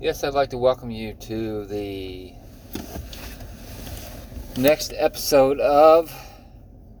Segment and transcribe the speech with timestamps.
[0.00, 2.32] Yes, I'd like to welcome you to the
[4.56, 6.12] next episode of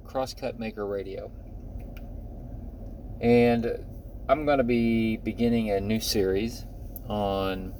[0.06, 1.30] Crosscut Maker Radio.
[3.20, 3.84] And
[4.28, 6.64] I'm going to be beginning a new series
[7.08, 7.72] on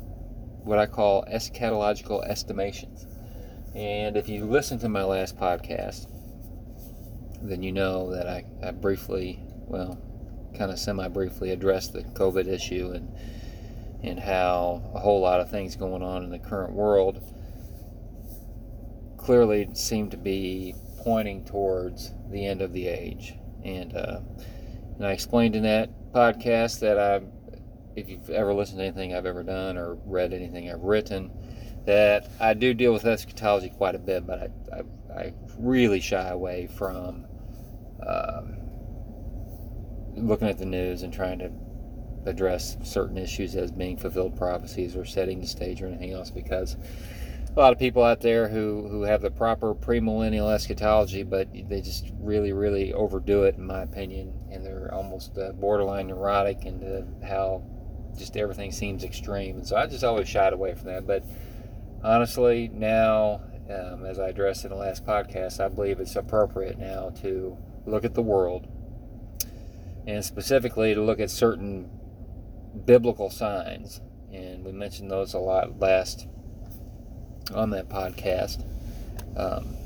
[0.65, 3.07] what I call eschatological estimations.
[3.75, 6.09] And if you listen to my last podcast,
[7.41, 9.39] then you know that I, I briefly,
[9.69, 9.97] well,
[10.59, 13.15] kind of semi briefly addressed the COVID issue and
[14.05, 17.25] and how a whole lot of things going on in the current world
[19.17, 23.35] clearly seem to be pointing towards the end of the age.
[23.65, 24.21] And, uh,
[24.97, 27.23] and I explained in that podcast that I,
[27.97, 31.31] if you've ever listened to anything I've ever done or read anything I've written,
[31.87, 36.29] that I do deal with eschatology quite a bit, but I, I, I really shy
[36.29, 37.27] away from
[38.07, 38.57] um,
[40.17, 41.51] looking at the news and trying to
[42.27, 46.77] address certain issues as being fulfilled prophecies or setting the stage or anything else because
[47.57, 51.81] a lot of people out there who, who have the proper premillennial eschatology, but they
[51.81, 57.07] just really, really overdo it, in my opinion, and they're almost uh, borderline neurotic into
[57.25, 57.63] how
[58.19, 59.59] just everything seems extreme.
[59.59, 61.07] And so I just always shied away from that.
[61.07, 61.25] But
[62.03, 67.11] honestly, now, um, as I addressed in the last podcast, I believe it's appropriate now
[67.23, 68.67] to look at the world
[70.07, 71.89] and specifically to look at certain
[72.75, 74.01] biblical signs,
[74.33, 76.27] and we mentioned those a lot last
[77.55, 78.65] on that podcast,
[79.37, 79.77] um,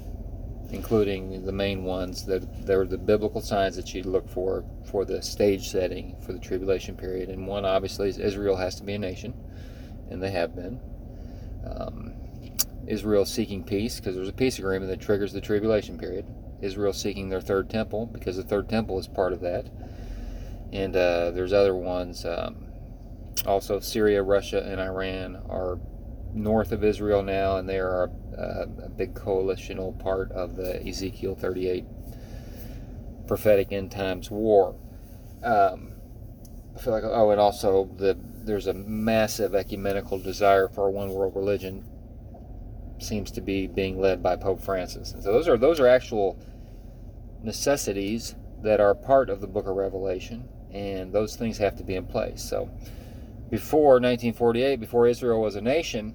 [0.70, 5.04] including the main ones that there were the biblical signs that you'd look for for
[5.04, 7.28] the stage setting for the tribulation period.
[7.28, 9.34] And one obviously is Israel has to be a nation,
[10.10, 10.80] and they have been.
[11.66, 12.12] Um,
[12.86, 16.26] Israel seeking peace because there's a peace agreement that triggers the tribulation period.
[16.62, 19.66] Israel seeking their third temple because the third temple is part of that.
[20.72, 22.24] And uh, there's other ones.
[22.24, 22.67] Um,
[23.46, 25.78] also, Syria, Russia, and Iran are
[26.34, 31.34] north of Israel now, and they are a, a big coalitional part of the Ezekiel
[31.34, 31.84] 38
[33.26, 34.74] prophetic end times war.
[35.42, 35.92] Um,
[36.74, 41.12] I feel like oh, and also the there's a massive ecumenical desire for a one
[41.12, 41.84] world religion
[42.98, 46.38] seems to be being led by Pope Francis, and so those are those are actual
[47.42, 51.94] necessities that are part of the Book of Revelation, and those things have to be
[51.94, 52.42] in place.
[52.42, 52.70] So
[53.50, 56.14] before 1948, before Israel was a nation,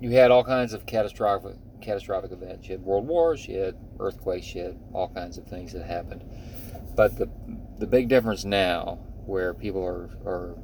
[0.00, 2.66] you had all kinds of catastrophic catastrophic events.
[2.66, 6.24] You had world wars, you had earthquakes, you had all kinds of things that happened.
[6.96, 7.28] But the
[7.78, 10.56] the big difference now, where people are, are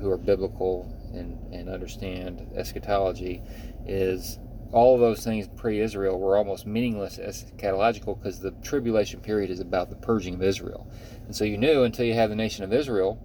[0.00, 3.42] who are biblical and, and understand eschatology,
[3.86, 4.38] is
[4.72, 9.88] all of those things pre-Israel were almost meaningless eschatological because the tribulation period is about
[9.88, 10.90] the purging of Israel.
[11.26, 13.22] And so you knew until you had the nation of Israel,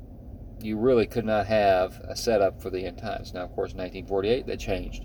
[0.61, 3.33] you really could not have a setup for the end times.
[3.33, 5.03] Now, of course, 1948 that changed,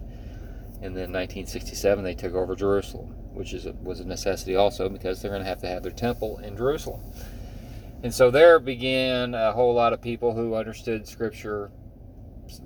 [0.83, 5.21] and then 1967 they took over Jerusalem, which is a, was a necessity also because
[5.21, 7.03] they're going to have to have their temple in Jerusalem.
[8.03, 11.71] And so there began a whole lot of people who understood Scripture,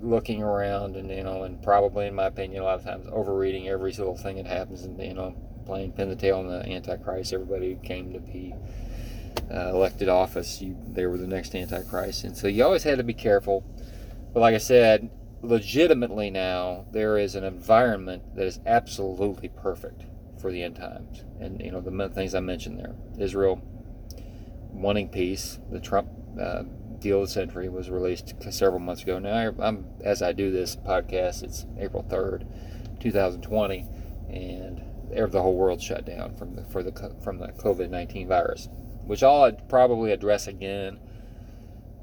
[0.01, 3.69] looking around and you know, and probably, in my opinion, a lot of times overreading
[3.69, 5.33] every little thing that happens, and you know,
[5.65, 7.31] playing pin the tail on the Antichrist.
[7.31, 8.53] Everybody came to be
[9.51, 12.23] uh, elected office, you, they were the next Antichrist.
[12.23, 13.63] And so you always had to be careful.
[14.33, 15.09] But like I said,
[15.41, 20.03] legitimately now, there is an environment that is absolutely perfect
[20.39, 21.23] for the end times.
[21.39, 23.61] And, you know, the things I mentioned there Israel
[24.71, 26.63] wanting peace, the Trump uh,
[26.99, 29.19] deal of the century was released several months ago.
[29.19, 32.45] Now, I'm, as I do this podcast, it's April 3rd,
[32.99, 33.87] 2020,
[34.29, 36.91] and the whole world shut down from the, for the,
[37.23, 38.69] from the COVID 19 virus
[39.09, 40.99] which I'll probably address again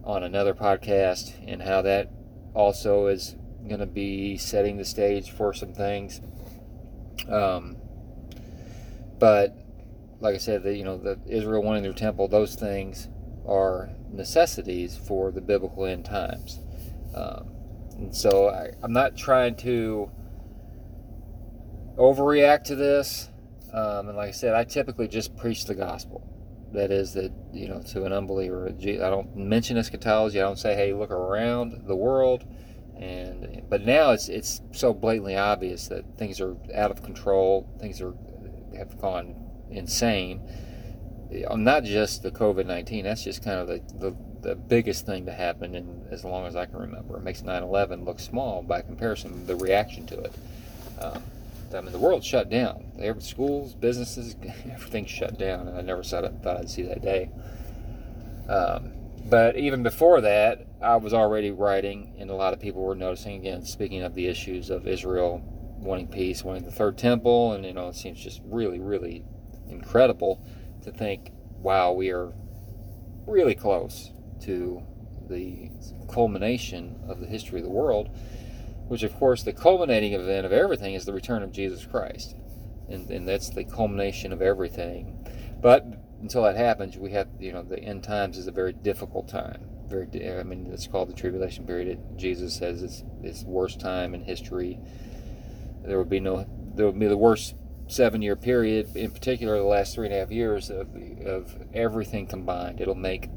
[0.03, 2.11] on another podcast, and how that
[2.53, 3.37] also is
[3.69, 6.21] going to be setting the stage for some things.
[7.31, 7.77] Um,
[9.21, 9.56] but
[10.19, 13.06] like I said, the, you know, the Israel wanting their temple, those things
[13.47, 16.59] are necessities for the biblical end times.
[17.15, 17.47] Um,
[17.93, 20.11] and so I, I'm not trying to
[21.97, 23.31] overreact to this.
[23.73, 26.32] Um, and like I said, I typically just preach the gospel
[26.72, 28.68] that is that you know to an unbeliever.
[28.68, 30.40] I don't mention eschatology.
[30.40, 32.44] I don't say hey look around the world.
[32.98, 37.68] And but now it's it's so blatantly obvious that things are out of control.
[37.78, 38.14] Things are
[38.76, 39.34] have gone
[39.70, 40.40] insane.
[41.30, 45.74] Not just the covid-19 that's just kind of the, the, the biggest thing to happen
[45.74, 47.16] in as long as i can remember.
[47.16, 50.32] It makes 9-11 look small by comparison the reaction to it.
[51.00, 51.22] Um,
[51.74, 52.92] I mean, the world shut down.
[52.98, 54.36] Every, schools, businesses,
[54.70, 57.30] everything shut down, and I never thought, I'd see that day.
[58.48, 58.92] Um,
[59.28, 63.36] but even before that, I was already writing, and a lot of people were noticing
[63.36, 65.42] again, speaking of the issues of Israel
[65.78, 69.24] wanting peace, wanting the third temple, and you know, it seems just really, really
[69.68, 70.44] incredible
[70.82, 72.32] to think, wow, we are
[73.26, 74.82] really close to
[75.28, 75.70] the
[76.12, 78.08] culmination of the history of the world,
[78.88, 82.37] which, of course, the culminating event of everything is the return of Jesus Christ.
[82.88, 85.27] And, and that's the culmination of everything.
[85.61, 85.85] But
[86.21, 89.69] until that happens, we have, you know, the end times is a very difficult time.
[89.88, 90.06] Very,
[90.38, 92.00] I mean, it's called the tribulation period.
[92.17, 94.81] Jesus says it's it's worst time in history.
[95.85, 97.55] There will be no, there will be the worst
[97.87, 100.88] seven-year period, in particular, the last three and a half years of
[101.25, 102.81] of everything combined.
[102.81, 103.31] It'll make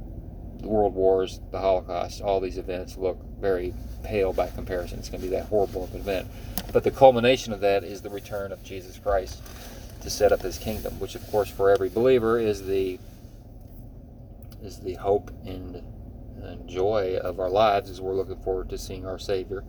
[0.60, 5.00] the world wars, the Holocaust, all these events look very pale by comparison.
[5.00, 6.28] It's going to be that horrible of an event.
[6.72, 9.42] But the culmination of that is the return of Jesus Christ
[10.02, 13.00] to set up his kingdom, which of course for every believer is the
[14.62, 15.82] is the hope and,
[16.44, 19.64] and joy of our lives as we're looking forward to seeing our Savior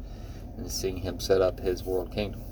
[0.57, 2.43] and seeing him set up his world kingdom.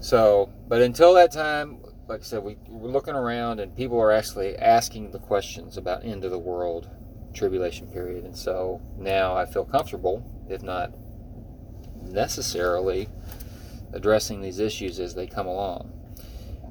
[0.00, 1.78] So, but until that time,
[2.08, 6.04] like I said, we, we're looking around and people are actually asking the questions about
[6.04, 6.88] end of the world,
[7.34, 8.24] tribulation period.
[8.24, 10.92] And so now I feel comfortable, if not
[12.02, 13.08] necessarily,
[13.92, 15.92] addressing these issues as they come along.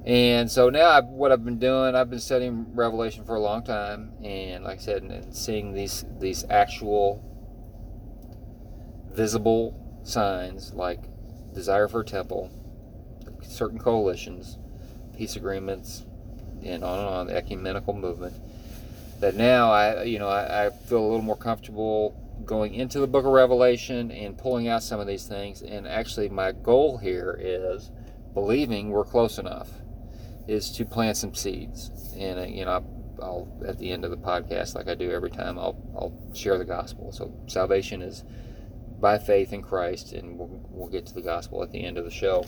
[0.04, 3.64] And so now I've, what I've been doing, I've been studying Revelation for a long
[3.64, 7.24] time, and like I said, and seeing these these actual
[9.12, 11.00] visible signs like
[11.54, 12.50] desire for a temple,
[13.40, 14.58] certain coalitions,
[15.16, 16.04] peace agreements,
[16.62, 18.34] and on and on, the ecumenical movement.
[19.24, 23.06] That now I, you know, I, I feel a little more comfortable going into the
[23.06, 25.62] book of Revelation and pulling out some of these things.
[25.62, 27.90] And actually, my goal here is
[28.34, 29.70] believing we're close enough
[30.46, 31.90] is to plant some seeds.
[32.18, 32.84] And, uh, you know,
[33.22, 36.58] I'll, at the end of the podcast, like I do every time, I'll, I'll share
[36.58, 37.10] the gospel.
[37.10, 38.24] So salvation is
[39.00, 42.04] by faith in Christ, and we'll, we'll get to the gospel at the end of
[42.04, 42.44] the show.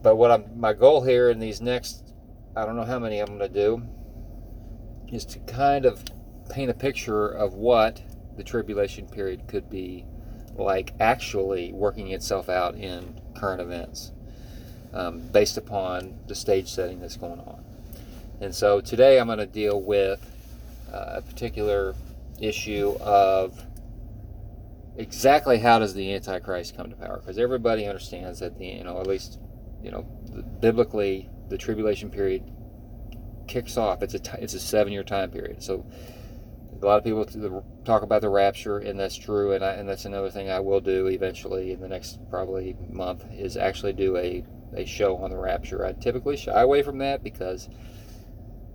[0.00, 2.12] But what I'm, my goal here in these next,
[2.54, 3.82] I don't know how many I'm going to do,
[5.10, 6.02] is to kind of
[6.50, 8.02] paint a picture of what
[8.36, 10.04] the tribulation period could be
[10.54, 14.12] like actually working itself out in current events
[14.92, 17.64] um, based upon the stage setting that's going on.
[18.40, 20.20] And so today I'm going to deal with
[20.92, 21.94] uh, a particular
[22.40, 23.62] issue of
[24.96, 27.18] exactly how does the Antichrist come to power?
[27.18, 29.38] Because everybody understands that the you know at least
[29.82, 30.02] you know
[30.60, 32.42] biblically the tribulation period
[33.46, 34.02] kicks off.
[34.02, 35.62] It's a t- it's a seven year time period.
[35.62, 35.84] So
[36.82, 40.04] a lot of people talk about the rapture, and that's true, and, I, and that's
[40.04, 44.44] another thing I will do eventually in the next probably month is actually do a,
[44.74, 45.84] a show on the rapture.
[45.84, 47.68] I typically shy away from that because,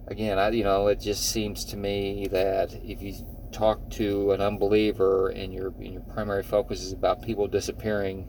[0.07, 3.15] again, I you know it just seems to me that if you
[3.51, 8.27] talk to an unbeliever and your and your primary focus is about people disappearing,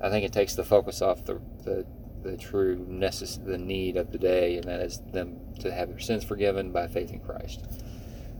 [0.00, 1.86] I think it takes the focus off the the,
[2.22, 5.98] the true necess- the need of the day, and that is them to have their
[5.98, 7.66] sins forgiven by faith in Christ.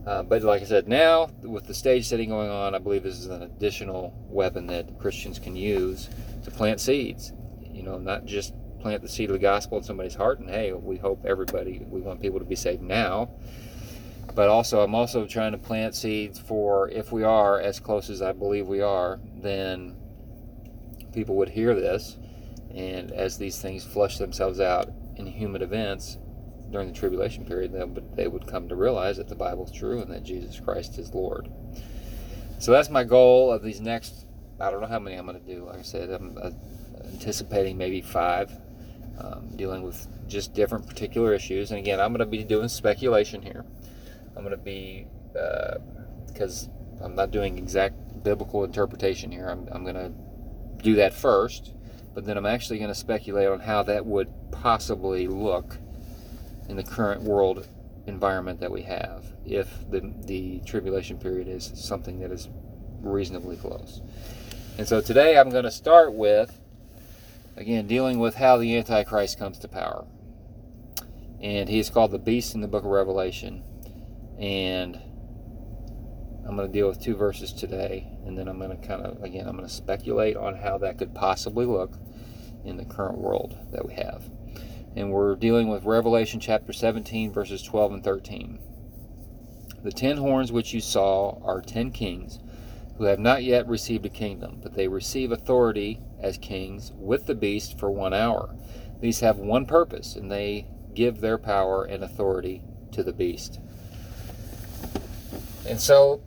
[0.06, 3.18] Uh, but like I said, now with the stage setting going on, I believe this
[3.18, 6.08] is an additional weapon that Christians can use
[6.44, 7.32] to plant seeds.
[7.70, 10.72] You know, not just plant the seed of the gospel in somebody's heart, and hey,
[10.72, 13.30] we hope everybody, we want people to be saved now.
[14.34, 18.22] But also, I'm also trying to plant seeds for if we are as close as
[18.22, 19.96] I believe we are, then
[21.12, 22.16] people would hear this,
[22.74, 26.18] and as these things flush themselves out in human events,
[26.70, 27.72] during the tribulation period,
[28.14, 31.14] they would come to realize that the Bible is true and that Jesus Christ is
[31.14, 31.48] Lord.
[32.58, 34.26] So that's my goal of these next.
[34.60, 35.64] I don't know how many I'm going to do.
[35.64, 36.50] Like I said, I'm uh,
[37.12, 38.52] anticipating maybe five,
[39.18, 41.70] um, dealing with just different particular issues.
[41.70, 43.64] And again, I'm going to be doing speculation here.
[44.36, 45.06] I'm going to be
[46.26, 46.68] because
[47.00, 49.48] uh, I'm not doing exact biblical interpretation here.
[49.48, 50.12] I'm, I'm going to
[50.82, 51.72] do that first,
[52.18, 55.76] but then I'm actually going to speculate on how that would possibly look
[56.68, 57.68] in the current world
[58.08, 62.48] environment that we have if the, the tribulation period is something that is
[63.02, 64.00] reasonably close.
[64.78, 66.58] And so today I'm going to start with,
[67.56, 70.04] again, dealing with how the Antichrist comes to power.
[71.40, 73.62] And he is called the beast in the book of Revelation.
[74.40, 75.00] And
[76.48, 78.08] I'm going to deal with two verses today.
[78.26, 80.98] And then I'm going to kind of, again, I'm going to speculate on how that
[80.98, 81.96] could possibly look
[82.64, 84.28] in the current world that we have
[84.98, 88.58] and we're dealing with Revelation chapter 17, verses 12 and 13.
[89.84, 92.40] The ten horns which you saw are ten kings
[92.96, 97.34] who have not yet received a kingdom, but they receive authority as kings with the
[97.36, 98.56] beast for one hour.
[99.00, 103.60] These have one purpose, and they give their power and authority to the beast.
[105.64, 106.20] and so,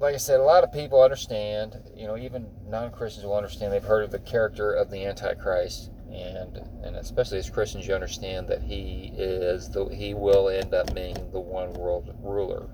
[0.00, 1.76] like I said, a lot of people understand.
[1.96, 3.72] You know, even non-Christians will understand.
[3.72, 8.48] They've heard of the character of the Antichrist, and and especially as Christians, you understand
[8.48, 12.68] that he is the he will end up being the one world ruler.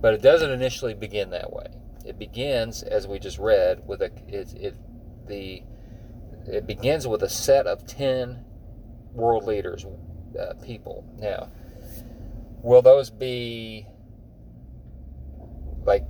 [0.00, 1.66] But it doesn't initially begin that way.
[2.04, 4.74] It begins, as we just read, with a it, it
[5.26, 5.62] the
[6.46, 8.44] it begins with a set of ten
[9.12, 9.86] world leaders,
[10.38, 11.04] uh, people.
[11.18, 11.50] Now,
[12.62, 13.86] will those be
[15.84, 16.04] like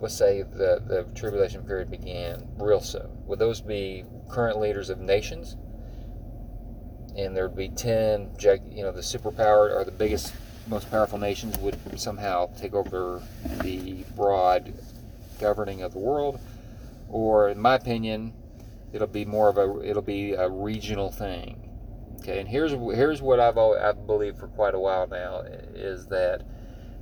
[0.00, 5.00] let's say the, the tribulation period began real soon would those be current leaders of
[5.00, 5.56] nations?
[7.16, 8.36] And there'd be 10
[8.70, 10.34] you know the superpower or the biggest
[10.66, 13.22] most powerful nations would somehow take over
[13.62, 14.74] the broad
[15.40, 16.40] governing of the world?
[17.08, 18.32] Or in my opinion
[18.92, 21.66] it'll be more of a it'll be a regional thing
[22.26, 22.40] okay?
[22.40, 25.40] And here's here's what I've I've believed for quite a while now
[25.74, 26.42] is that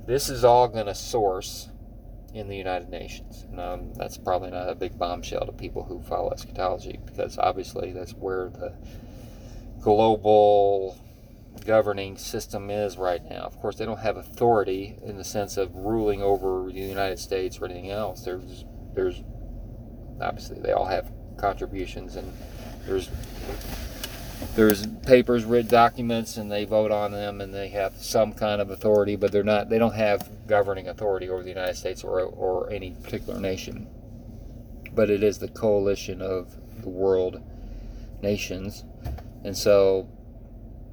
[0.05, 1.69] this is all going to source
[2.35, 3.45] in the United Nations.
[3.49, 7.93] And um, that's probably not a big bombshell to people who follow eschatology because obviously
[7.93, 8.73] that's where the
[9.79, 10.99] global
[11.65, 13.43] governing system is right now.
[13.43, 17.57] Of course, they don't have authority in the sense of ruling over the United States
[17.59, 18.25] or anything else.
[18.25, 19.23] There's, there's
[20.21, 22.31] obviously they all have contributions and
[22.85, 23.09] there's
[24.55, 28.69] there's papers, written documents, and they vote on them, and they have some kind of
[28.69, 29.69] authority, but they're not.
[29.69, 33.87] They don't have governing authority over the United States or or any particular nation.
[34.93, 37.41] But it is the coalition of the world
[38.21, 38.83] nations,
[39.43, 40.07] and so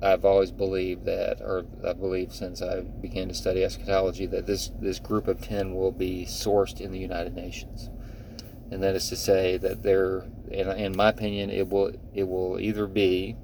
[0.02, 4.71] I've always believed that, or I believe since I began to study eschatology, that this
[4.80, 7.88] this group of ten will be sourced in the United Nations,
[8.73, 12.59] and that is to say that they're, in, in my opinion, it will it will
[12.59, 13.37] either be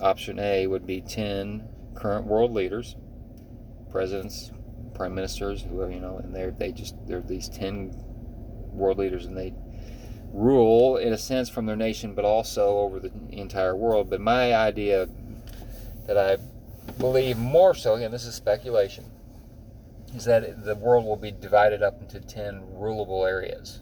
[0.00, 2.94] Option A would be 10 current world leaders,
[3.90, 4.52] presidents,
[4.94, 7.92] prime ministers, whoever, you know, and they're, they just, they're these 10
[8.72, 9.52] world leaders and they
[10.32, 14.08] rule in a sense from their nation, but also over the entire world.
[14.08, 15.08] But my idea
[16.06, 16.36] that I
[16.98, 19.04] believe more so, again, this is speculation,
[20.14, 23.80] is that the world will be divided up into 10 rulable areas.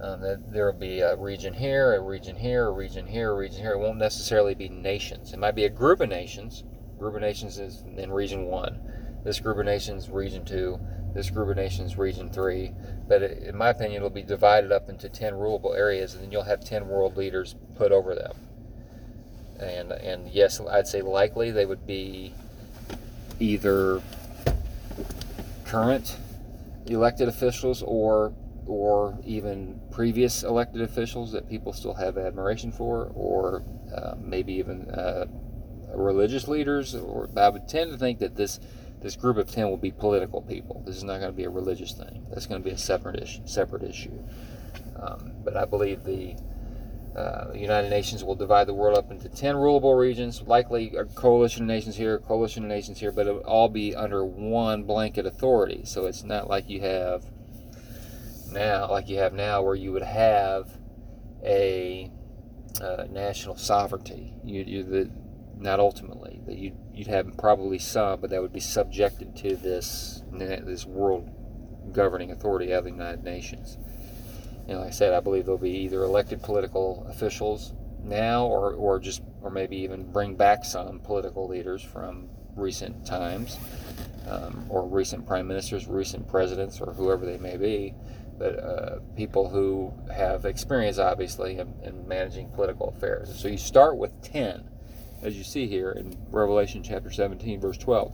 [0.00, 0.20] Um,
[0.50, 3.72] there will be a region here, a region here, a region here, a region here.
[3.72, 5.32] It won't necessarily be nations.
[5.32, 6.64] It might be a group of nations.
[6.98, 8.78] Group of nations is in region one.
[9.24, 10.80] This group of nations, region two.
[11.14, 12.72] This group of nations, region three.
[13.06, 16.32] But it, in my opinion, it'll be divided up into 10 rulable areas, and then
[16.32, 18.36] you'll have 10 world leaders put over them.
[19.60, 22.34] And, and yes, I'd say likely they would be
[23.38, 24.02] either
[25.64, 26.16] current
[26.86, 28.32] elected officials or
[28.66, 34.90] or even previous elected officials that people still have admiration for, or uh, maybe even
[34.90, 35.26] uh,
[35.94, 36.94] religious leaders.
[36.94, 38.60] Or I would tend to think that this
[39.00, 40.82] this group of ten will be political people.
[40.86, 42.26] This is not going to be a religious thing.
[42.30, 43.42] That's going to be a separate issue.
[43.44, 44.18] Separate issue.
[44.96, 46.36] Um, but I believe the
[47.16, 51.62] uh, United Nations will divide the world up into 10 rulable regions, likely a coalition
[51.62, 55.82] of nations here, coalition of nations here, but it'll all be under one blanket authority.
[55.84, 57.24] So it's not like you have
[58.54, 60.70] now, like you have now, where you would have
[61.44, 62.10] a
[62.80, 64.34] uh, national sovereignty.
[64.42, 65.10] You, you the,
[65.58, 70.22] not ultimately that you'd, you'd have probably some, but that would be subjected to this
[70.32, 71.30] this world
[71.92, 73.78] governing authority of the United Nations.
[74.66, 78.98] And like I said, I believe there'll be either elected political officials now, or or
[78.98, 83.58] just or maybe even bring back some political leaders from recent times,
[84.26, 87.94] um, or recent prime ministers, recent presidents, or whoever they may be
[88.42, 93.34] uh, people who have experience, obviously, in, in, managing political affairs.
[93.38, 94.64] So you start with 10,
[95.22, 98.12] as you see here in Revelation chapter 17, verse 12.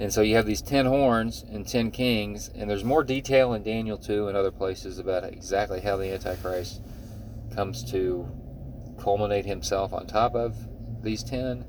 [0.00, 3.62] And so you have these 10 horns and 10 kings, and there's more detail in
[3.62, 6.82] Daniel 2 and other places about exactly how the Antichrist
[7.54, 8.28] comes to
[8.98, 10.56] culminate himself on top of
[11.02, 11.64] these 10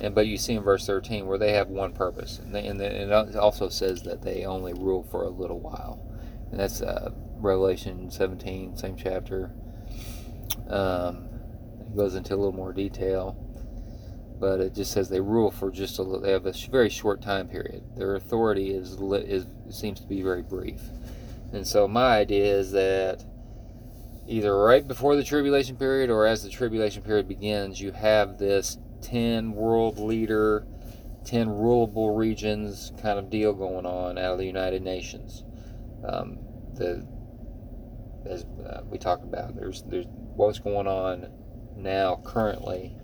[0.00, 2.80] and but you see in verse 13 where they have one purpose and, they, and,
[2.80, 6.05] it also says that they only rule for a little while
[6.50, 9.52] and that's uh, revelation 17 same chapter.
[10.68, 11.28] Um,
[11.80, 13.36] it goes into a little more detail
[14.38, 17.22] but it just says they rule for just a little they have a very short
[17.22, 17.82] time period.
[17.96, 20.80] Their authority is, is seems to be very brief.
[21.52, 23.24] And so my idea is that
[24.26, 28.78] either right before the tribulation period or as the tribulation period begins you have this
[29.02, 30.66] 10 world leader,
[31.24, 35.44] 10 rulable regions kind of deal going on out of the United Nations.
[36.06, 36.38] Um,
[36.74, 37.06] the
[38.28, 41.30] as uh, we talk about, there's there's what's going on
[41.76, 42.96] now currently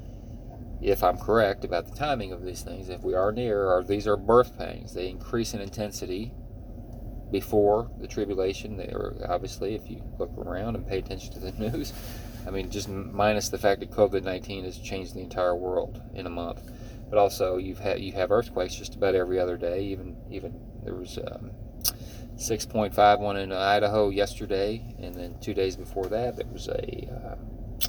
[0.82, 4.06] if I'm correct about the timing of these things, if we are near, or these
[4.06, 6.32] are birth pains they increase in intensity
[7.30, 8.76] before the tribulation.
[8.76, 11.92] They are obviously, if you look around and pay attention to the news,
[12.46, 16.26] I mean, just minus the fact that COVID 19 has changed the entire world in
[16.26, 16.70] a month.
[17.08, 19.82] But also, you've had you have earthquakes just about every other day.
[19.84, 21.50] Even even there was um,
[22.36, 27.88] 6.5 one in Idaho yesterday, and then two days before that there was a uh,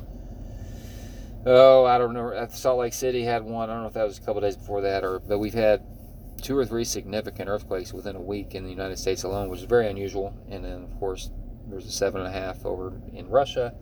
[1.46, 3.70] oh I don't know Salt Lake City had one.
[3.70, 5.82] I don't know if that was a couple days before that, or but we've had
[6.42, 9.66] two or three significant earthquakes within a week in the United States alone, which is
[9.66, 10.38] very unusual.
[10.50, 11.32] And then of course
[11.68, 13.74] there's a seven and a half over in Russia.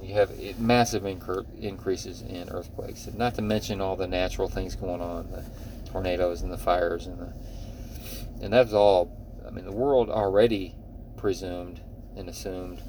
[0.00, 5.00] You have massive increases in earthquakes, and not to mention all the natural things going
[5.00, 5.44] on, the
[5.90, 7.32] tornadoes and the fires and the
[8.40, 9.10] and that's all
[9.48, 10.74] I mean, the world already
[11.16, 11.80] presumed
[12.16, 12.82] and assumed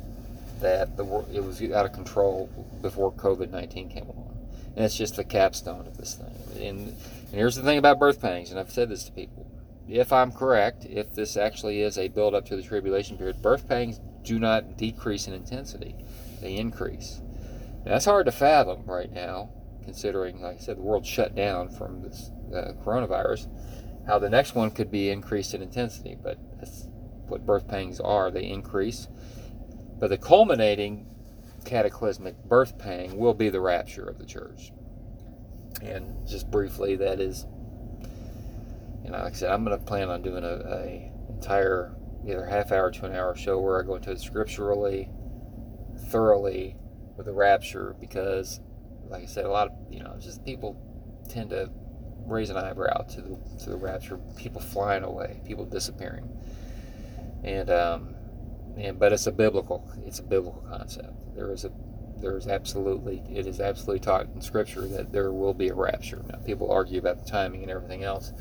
[0.59, 2.49] that the world it was out of control
[2.81, 4.37] before COVID nineteen came along,
[4.75, 6.67] and it's just the capstone of this thing.
[6.67, 6.95] And, and
[7.31, 9.49] here's the thing about birth pangs, and I've said this to people:
[9.87, 13.69] if I'm correct, if this actually is a build up to the tribulation period, birth
[13.69, 15.95] pangs do not decrease in intensity;
[16.41, 17.21] they increase.
[17.85, 19.51] Now, that's hard to fathom right now,
[19.85, 23.47] considering, like I said, the world shut down from this uh, coronavirus
[24.05, 26.87] how the next one could be increased in intensity, but that's
[27.27, 28.31] what birth pangs are.
[28.31, 29.07] They increase.
[29.99, 31.07] But the culminating
[31.65, 34.71] cataclysmic birth pang will be the rapture of the church.
[35.81, 37.45] And just briefly, that is,
[39.03, 42.45] you know, like I said, I'm going to plan on doing a, a entire either
[42.45, 45.09] half hour to an hour show where I go into it scripturally,
[46.09, 46.75] thoroughly
[47.15, 48.59] with the rapture because,
[49.07, 50.75] like I said, a lot of you know, just people
[51.29, 51.69] tend to
[52.25, 54.17] raise an eyebrow to the to the rapture.
[54.37, 56.29] People flying away, people disappearing,
[57.43, 58.15] and um,
[58.77, 61.35] and but it's a biblical it's a biblical concept.
[61.35, 61.71] There is a
[62.17, 66.23] there is absolutely it is absolutely taught in Scripture that there will be a rapture.
[66.27, 68.33] Now people argue about the timing and everything else,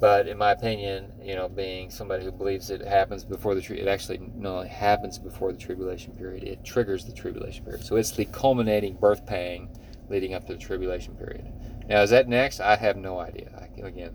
[0.00, 3.88] but in my opinion, you know, being somebody who believes it happens before the it
[3.88, 7.84] actually not only happens before the tribulation period, it triggers the tribulation period.
[7.84, 9.70] So it's the culminating birth pang
[10.08, 11.50] leading up to the tribulation period.
[11.88, 12.60] Now, is that next?
[12.60, 13.50] I have no idea.
[13.58, 14.14] I, again,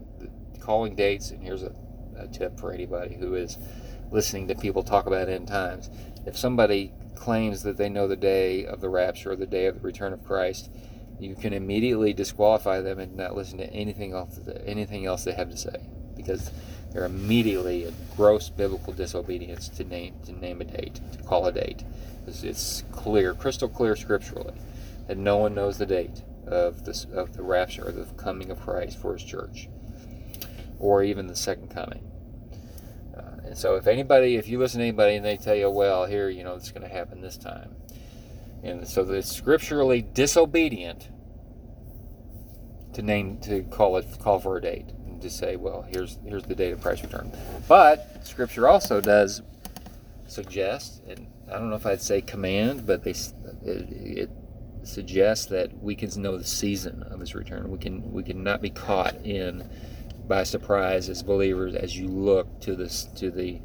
[0.60, 1.74] calling dates, and here's a,
[2.18, 3.58] a tip for anybody who is
[4.12, 5.90] listening to people talk about end times.
[6.26, 9.76] If somebody claims that they know the day of the rapture or the day of
[9.76, 10.70] the return of Christ,
[11.20, 15.50] you can immediately disqualify them and not listen to anything else anything else they have
[15.50, 15.76] to say
[16.16, 16.52] because
[16.92, 21.52] they're immediately a gross biblical disobedience to name to name a date to call a
[21.52, 21.84] date
[22.26, 24.54] it's, it's clear crystal clear scripturally
[25.08, 28.60] that no one knows the date of this of the rapture or the coming of
[28.60, 29.70] Christ for His church,
[30.80, 32.09] or even the second coming.
[33.50, 36.30] And so, if anybody, if you listen to anybody and they tell you, well, here,
[36.30, 37.76] you know, it's going to happen this time,
[38.62, 41.10] and so it's scripturally disobedient
[42.94, 46.44] to name to call it call for a date and to say, well, here's here's
[46.44, 47.32] the date of Christ's return.
[47.68, 49.42] But Scripture also does
[50.28, 53.16] suggest, and I don't know if I'd say command, but they
[53.66, 54.30] it, it
[54.84, 57.72] suggests that we can know the season of his return.
[57.72, 59.68] We can we can not be caught in
[60.30, 63.60] by surprise as believers as you look to this to the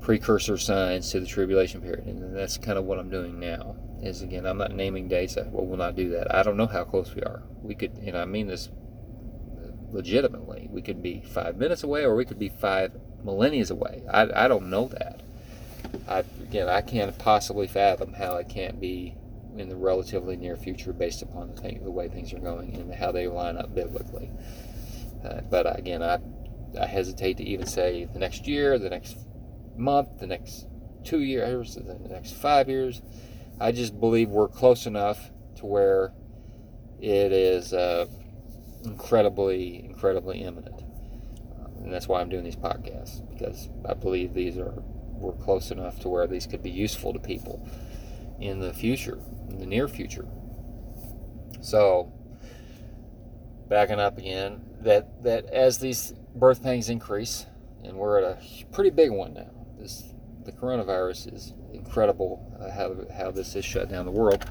[0.00, 2.06] precursor signs to the tribulation period.
[2.06, 3.76] And that's kind of what I'm doing now.
[4.02, 5.36] Is again, I'm not naming dates.
[5.36, 6.34] I well, will not do that.
[6.34, 7.42] I don't know how close we are.
[7.62, 8.70] We could, and I mean this
[9.92, 10.68] legitimately.
[10.70, 12.92] We could be five minutes away, or we could be five
[13.22, 14.02] millennia away.
[14.10, 15.20] I, I don't know that.
[16.08, 19.16] I again, I can't possibly fathom how it can't be
[19.56, 22.94] in the relatively near future based upon the, thing, the way things are going and
[22.94, 24.30] how they line up biblically.
[25.24, 26.18] Uh, but again, I,
[26.80, 29.16] I hesitate to even say the next year, the next
[29.76, 30.66] month, the next
[31.04, 33.02] two years, the next five years.
[33.60, 36.12] I just believe we're close enough to where
[37.00, 38.06] it is uh,
[38.84, 40.82] incredibly, incredibly imminent.
[40.82, 44.82] Uh, and that's why I'm doing these podcasts because I believe these are
[45.20, 47.68] we're close enough to where these could be useful to people
[48.40, 49.18] in the future
[49.50, 50.26] in the near future.
[51.60, 52.12] So,
[53.70, 57.46] backing up again, that that as these birth pangs increase,
[57.82, 59.50] and we're at a pretty big one now.
[59.78, 60.12] This
[60.44, 64.44] the coronavirus is incredible uh, how how this has shut down the world.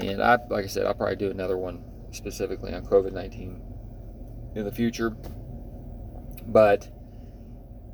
[0.00, 3.60] And I, like I said, I'll probably do another one specifically on COVID nineteen
[4.54, 5.10] in the future.
[6.46, 6.88] But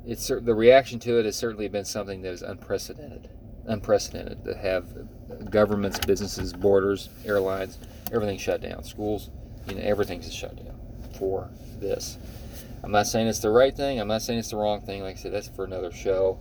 [0.05, 3.29] it's the reaction to it has certainly been something that is unprecedented
[3.67, 4.85] unprecedented to have
[5.49, 7.79] governments, businesses, borders, airlines,
[8.13, 8.83] everything shut down.
[8.83, 9.31] Schools,
[9.67, 10.79] you know, everything's a shutdown
[11.17, 11.49] for
[11.79, 12.17] this.
[12.83, 13.99] I'm not saying it's the right thing.
[13.99, 15.01] I'm not saying it's the wrong thing.
[15.01, 16.37] Like I said, that's for another show.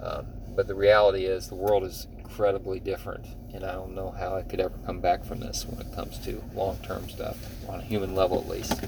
[0.00, 3.26] Um, but the reality is, the world is incredibly different.
[3.52, 6.18] And I don't know how I could ever come back from this when it comes
[6.20, 7.36] to long term stuff,
[7.68, 8.82] on a human level at least.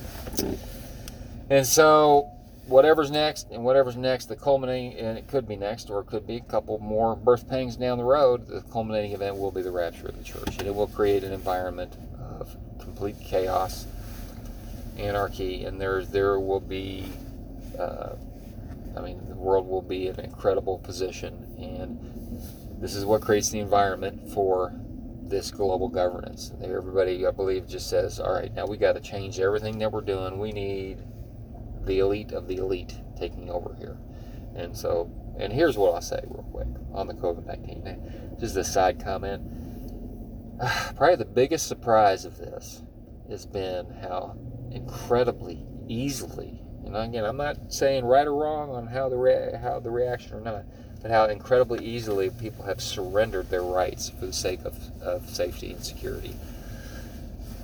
[1.51, 2.31] And so,
[2.67, 6.27] whatever's next, and whatever's next, the culminating, and it could be next, or it could
[6.27, 9.71] be a couple more birth pangs down the road, the culminating event will be the
[9.71, 10.57] rapture of the church.
[10.59, 11.93] And it will create an environment
[12.95, 13.87] complete chaos,
[14.97, 17.05] anarchy, and there, there will be.
[17.77, 18.15] Uh,
[18.97, 21.99] I mean, the world will be in an incredible position, and
[22.81, 24.73] this is what creates the environment for
[25.25, 26.53] this global governance.
[26.63, 30.01] Everybody, I believe, just says, all right, now we got to change everything that we're
[30.01, 30.39] doing.
[30.39, 30.99] We need
[31.85, 33.97] the elite of the elite taking over here.
[34.55, 38.37] And so, and here's what I'll say real quick on the COVID 19.
[38.39, 39.43] Just a side comment.
[40.97, 42.84] Probably the biggest surprise of this
[43.29, 44.37] has been how
[44.71, 49.81] incredibly easily and again, I'm not saying right or wrong on how the rea- how
[49.81, 50.65] the reaction or not,
[51.01, 55.73] but how incredibly easily people have surrendered their rights for the sake of, of safety
[55.73, 56.35] and security.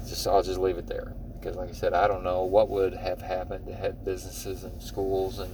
[0.06, 2.94] Just I'll just leave it there because, like I said, I don't know what would
[2.94, 5.50] have happened had businesses and schools and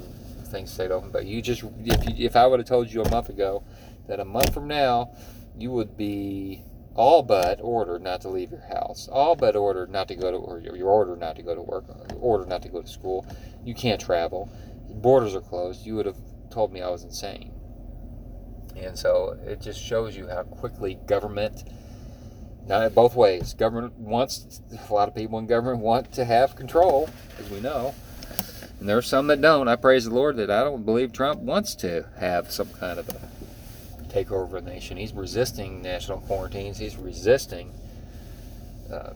[0.47, 1.11] things stayed open.
[1.11, 3.65] But you just if you, if I would have told you a month ago
[4.07, 5.11] that a month from now
[5.59, 6.63] you would be
[6.97, 10.37] all but ordered not to leave your house, all but ordered not to go to,
[10.39, 11.85] or you're ordered not to go to work,
[12.19, 13.27] ordered not to go to school.
[13.65, 14.51] You can't travel.
[14.91, 15.85] Borders are closed.
[15.85, 16.17] You would have
[16.51, 17.53] told me I was insane.
[18.77, 21.65] And so it just shows you how quickly government,
[22.67, 27.11] now both ways, government wants, a lot of people in government want to have control,
[27.39, 27.95] as we know.
[28.81, 29.69] And there are some that don't.
[29.69, 33.09] I praise the Lord that I don't believe Trump wants to have some kind of
[33.09, 33.36] a
[34.17, 34.97] take over the nation.
[34.97, 36.79] He's resisting national quarantines.
[36.79, 37.73] He's resisting
[38.91, 39.11] uh,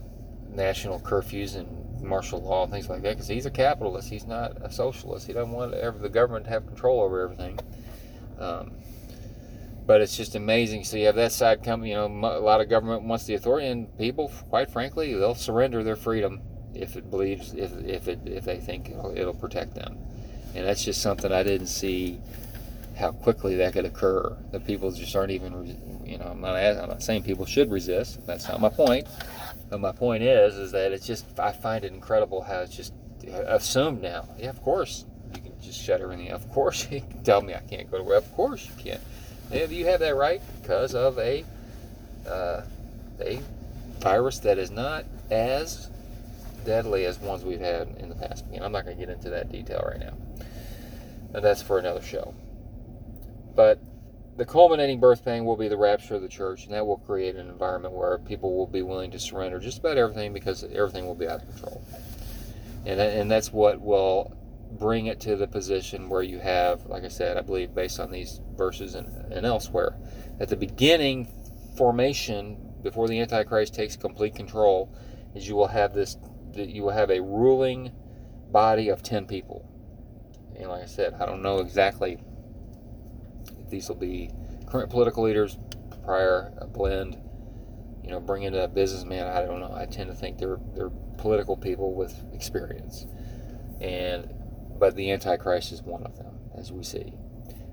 [0.50, 4.10] national curfews and martial law and things like that because he's a capitalist.
[4.10, 5.26] He's not a socialist.
[5.26, 7.58] He doesn't want ever, the government to have control over everything.
[8.38, 8.72] Um,
[9.86, 10.84] but it's just amazing.
[10.84, 11.90] So you have that side coming.
[11.90, 15.82] You know, a lot of government wants the authority, and people, quite frankly, they'll surrender
[15.82, 16.42] their freedom
[16.74, 19.98] if it believes if if it if they think it'll, it'll protect them.
[20.54, 22.20] And that's just something I didn't see
[23.00, 24.36] how quickly that could occur.
[24.52, 28.24] That people just aren't even, you know, I'm not, I'm not saying people should resist.
[28.26, 29.08] That's not my point.
[29.68, 32.92] But my point is, is that it's just, I find it incredible how it's just
[33.26, 34.28] assumed now.
[34.38, 36.30] Yeah, of course, you can just shut her everything.
[36.30, 38.24] Of course, you can tell me I can't go to work.
[38.24, 39.00] Of course, you can't.
[39.50, 41.44] If you have that right because of a
[42.28, 42.62] uh,
[43.20, 43.40] a
[43.98, 45.90] virus that is not as
[46.64, 48.46] deadly as ones we've had in the past.
[48.46, 50.12] Again, I'm not going to get into that detail right now.
[51.34, 52.34] And that's for another show.
[53.54, 53.80] But
[54.36, 57.36] the culminating birth pain will be the rapture of the church, and that will create
[57.36, 61.14] an environment where people will be willing to surrender just about everything because everything will
[61.14, 61.82] be out of control.
[62.86, 64.36] And, and that's what will
[64.78, 68.10] bring it to the position where you have, like I said, I believe based on
[68.10, 69.96] these verses and, and elsewhere,
[70.38, 71.28] at the beginning
[71.76, 74.94] formation, before the Antichrist takes complete control,
[75.34, 76.16] is you will have this,
[76.54, 77.92] you will have a ruling
[78.50, 79.68] body of 10 people.
[80.56, 82.22] And like I said, I don't know exactly
[83.70, 84.30] these will be
[84.66, 85.58] current political leaders,
[86.04, 87.18] prior a blend.
[88.02, 89.26] You know, bring in a businessman.
[89.26, 89.72] I don't know.
[89.74, 93.06] I tend to think they're they're political people with experience,
[93.80, 94.28] and
[94.78, 97.12] but the Antichrist is one of them, as we see.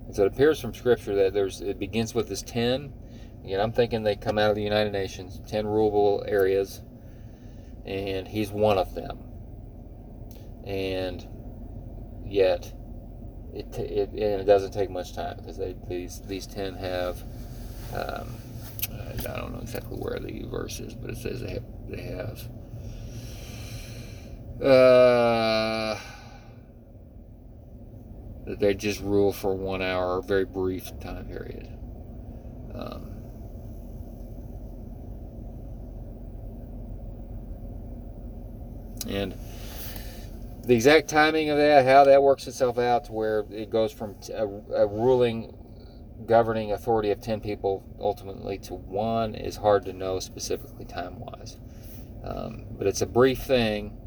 [0.06, 2.94] And so it appears from Scripture that there's it begins with this ten.
[3.44, 6.82] Again, I'm thinking they come out of the United Nations, ten rulable areas,
[7.86, 9.20] and he's one of them.
[10.66, 11.26] And
[12.26, 12.74] yet
[13.54, 17.22] it, it, and it doesn't take much time because these these ten have
[17.94, 18.36] um,
[18.92, 22.48] I don't know exactly where the verse is, but it says they have they have
[24.62, 26.00] uh,
[28.46, 31.68] they just rule for one hour, very brief time period.
[32.74, 33.12] Um,
[39.08, 39.38] and
[40.68, 44.16] the exact timing of that, how that works itself out to where it goes from
[44.34, 45.56] a, a ruling
[46.26, 51.58] governing authority of 10 people ultimately to one is hard to know specifically time wise.
[52.22, 53.98] Um, but it's a brief thing.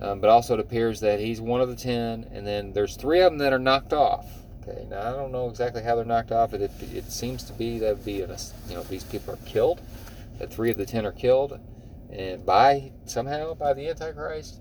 [0.00, 3.20] Um, but also it appears that he's one of the 10, and then there's three
[3.20, 4.26] of them that are knocked off.
[4.62, 6.54] Okay, now I don't know exactly how they're knocked off.
[6.54, 8.26] It, it, it seems to be that be you
[8.74, 9.82] know these people are killed.
[10.38, 11.58] That three of the 10 are killed,
[12.12, 14.60] and by somehow by the Antichrist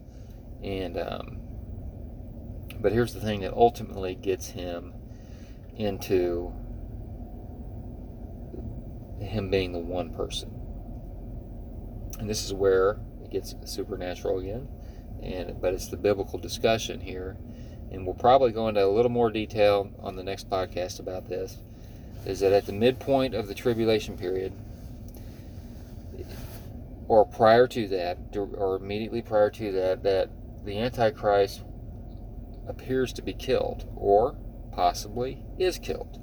[0.64, 1.40] and um,
[2.80, 4.94] but here's the thing that ultimately gets him
[5.76, 6.54] into
[9.20, 10.52] him being the one person.
[12.20, 14.68] And this is where it gets supernatural again.
[15.22, 17.38] And but it's the biblical discussion here.
[17.92, 21.58] And we'll probably go into a little more detail on the next podcast about this.
[22.26, 24.52] is that at the midpoint of the tribulation period,
[27.08, 30.30] or prior to that, or immediately prior to that, that
[30.68, 31.64] the Antichrist
[32.68, 34.38] appears to be killed, or
[34.72, 36.22] possibly is killed.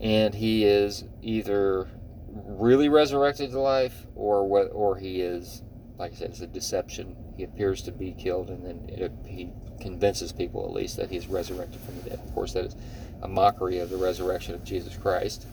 [0.00, 1.88] And he is either
[2.28, 5.62] really resurrected to life, or what, or he is,
[5.98, 7.16] like I said, it's a deception.
[7.36, 11.26] He appears to be killed, and then it, he convinces people, at least, that he's
[11.26, 12.20] resurrected from the dead.
[12.22, 12.76] Of course, that is
[13.22, 15.46] a mockery of the resurrection of Jesus Christ,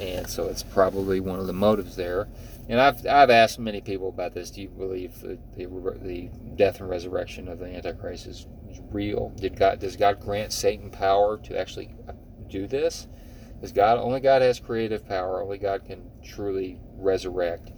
[0.00, 2.28] and so it's probably one of the motives there.
[2.68, 4.50] And I've, I've asked many people about this.
[4.50, 9.32] Do you believe the, the, death and resurrection of the Antichrist is, is real?
[9.36, 12.12] Did God does God grant Satan power to actually uh,
[12.48, 13.06] do this?
[13.54, 15.42] Because God only God has creative power.
[15.42, 17.72] Only God can truly resurrect.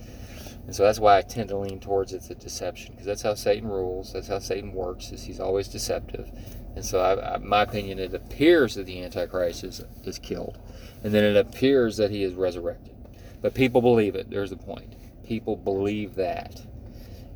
[0.66, 3.34] And so that's why I tend to lean towards it's a deception because that's how
[3.34, 4.12] Satan rules.
[4.12, 5.12] That's how Satan works.
[5.12, 6.30] Is he's always deceptive.
[6.76, 10.58] And so, I, I, my opinion, it appears that the Antichrist is, is killed,
[11.02, 12.94] and then it appears that he is resurrected.
[13.42, 14.30] But people believe it.
[14.30, 14.94] There's the point.
[15.24, 16.62] People believe that.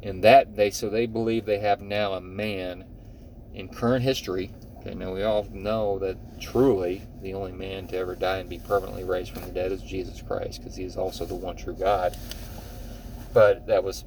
[0.02, 2.84] And that they so they believe they have now a man
[3.54, 4.52] in current history.
[4.78, 8.58] Okay, now we all know that truly the only man to ever die and be
[8.58, 11.74] permanently raised from the dead is Jesus Christ, because he is also the one true
[11.74, 12.14] God.
[13.32, 14.04] But that was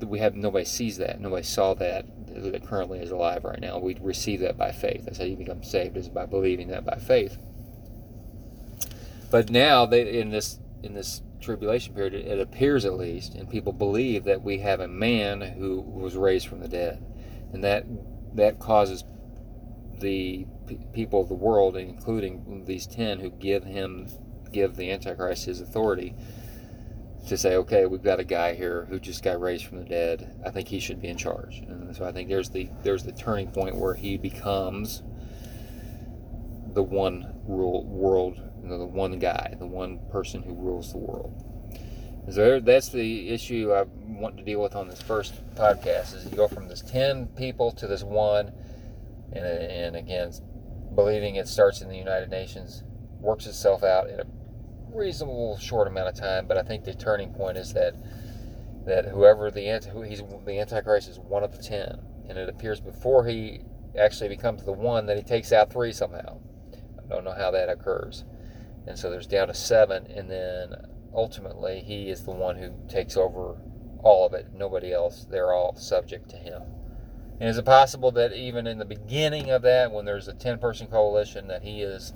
[0.00, 3.78] we have nobody sees that, nobody saw that that currently is alive right now.
[3.78, 5.04] We receive that by faith.
[5.04, 7.38] That's how you become saved is by believing that by faith.
[9.30, 13.72] But now they in this in this tribulation period, it appears at least, and people
[13.72, 17.02] believe that we have a man who was raised from the dead,
[17.52, 17.84] and that
[18.34, 19.04] that causes
[20.00, 20.46] the
[20.92, 24.08] people of the world, including these ten who give him
[24.52, 26.14] give the Antichrist his authority,
[27.28, 30.40] to say, okay, we've got a guy here who just got raised from the dead.
[30.44, 33.12] I think he should be in charge, and so I think there's the there's the
[33.12, 35.02] turning point where he becomes
[36.72, 40.98] the one rule world you know, the one guy, the one person who rules the
[40.98, 41.46] world.
[42.30, 46.14] So that's the issue I want to deal with on this first podcast.
[46.14, 48.52] Is you go from this ten people to this one,
[49.32, 50.32] and, and again,
[50.94, 52.84] believing it starts in the United Nations,
[53.20, 54.26] works itself out in a
[54.94, 56.46] reasonable short amount of time.
[56.46, 57.94] But I think the turning point is that
[58.86, 62.48] that whoever the anti, who he's the Antichrist is one of the ten, and it
[62.48, 63.60] appears before he
[63.98, 66.38] actually becomes the one that he takes out three somehow.
[66.72, 68.24] I don't know how that occurs
[68.86, 70.74] and so there's down to seven, and then
[71.14, 73.56] ultimately he is the one who takes over
[74.02, 74.48] all of it.
[74.54, 75.26] Nobody else.
[75.30, 76.62] They're all subject to him.
[77.38, 80.58] And is it possible that even in the beginning of that, when there's a 10
[80.58, 82.12] person coalition, that he is,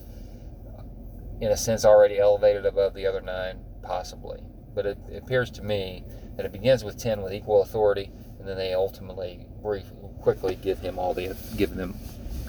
[1.41, 3.59] in a sense, already elevated above the other nine?
[3.83, 4.41] Possibly.
[4.75, 6.05] But it, it appears to me
[6.37, 9.85] that it begins with 10 with equal authority, and then they ultimately brief,
[10.21, 11.97] quickly give him all the, give them,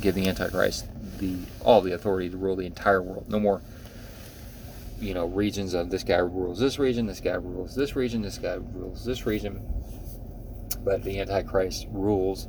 [0.01, 0.87] give the Antichrist
[1.19, 3.29] the all the authority to rule the entire world.
[3.29, 3.61] No more
[4.99, 8.37] you know regions of this guy rules this region, this guy rules this region, this
[8.37, 9.61] guy rules this region.
[10.83, 12.47] But the Antichrist rules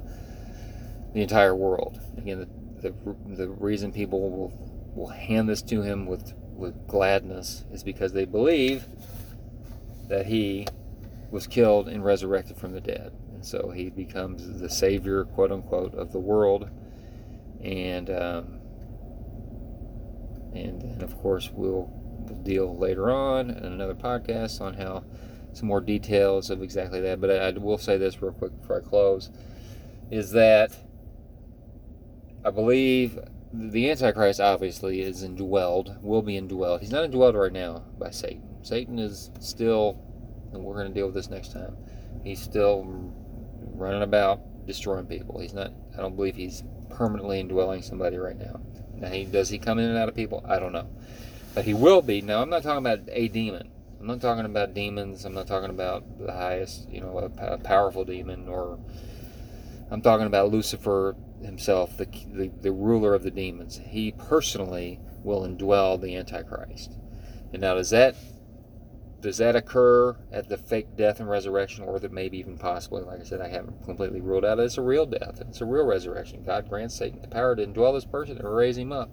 [1.15, 2.01] the entire world.
[2.19, 2.47] Again,
[2.81, 7.85] the, the, the reason people will, will hand this to him with, with gladness is
[7.85, 8.87] because they believe
[10.09, 10.67] that he
[11.31, 13.13] was killed and resurrected from the dead.
[13.35, 16.71] And so he becomes the savior, quote unquote, of the world.
[17.63, 18.61] And, um,
[20.55, 21.93] and, and of course, we'll
[22.43, 25.05] deal later on in another podcast on how
[25.53, 27.21] some more details of exactly that.
[27.21, 29.31] But I, I will say this real quick before I close
[30.11, 30.73] is that
[32.45, 33.19] I believe
[33.59, 36.81] the Antichrist obviously is indwelled, will be indwelled.
[36.81, 38.43] He's not indwelled right now by Satan.
[38.63, 39.99] Satan is still,
[40.53, 41.77] and we're going to deal with this next time,
[42.23, 42.85] he's still
[43.75, 45.41] running about destroying people.
[45.41, 48.61] He's not, I don't believe he's permanently indwelling somebody right now.
[48.95, 50.45] Now, he, does he come in and out of people?
[50.47, 50.89] I don't know.
[51.55, 52.21] But he will be.
[52.21, 53.71] Now, I'm not talking about a demon.
[54.01, 55.25] I'm not talking about demons.
[55.25, 58.79] I'm not talking about the highest, you know, a, a powerful demon, or
[59.91, 63.81] I'm talking about Lucifer himself, the, the, the ruler of the demons.
[63.85, 66.99] He personally will indwell the Antichrist.
[67.53, 68.15] And now, does that
[69.23, 73.21] does that occur at the fake death and resurrection, or that maybe even possibly, like
[73.21, 74.61] I said, I haven't completely ruled out.
[74.61, 75.41] It's a real death.
[75.41, 76.45] It's a real resurrection.
[76.45, 79.11] God grants Satan the power to indwell this person and raise him up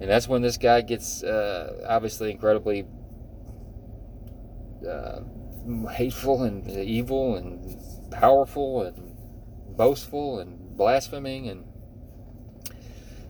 [0.00, 2.86] and that's when this guy gets uh, obviously incredibly
[4.88, 5.20] uh,
[5.90, 9.16] hateful and evil and powerful and
[9.76, 11.64] boastful and blaspheming and